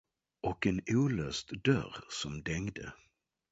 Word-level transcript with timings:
Och 0.43 0.67
en 0.67 0.81
olåst 0.87 1.49
dörr, 1.63 2.03
som 2.09 2.43
dängde. 2.43 2.93